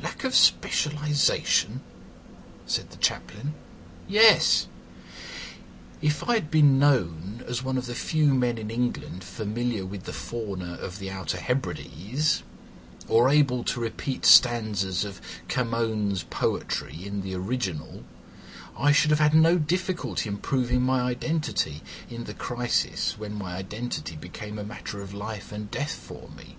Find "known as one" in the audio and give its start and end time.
6.78-7.76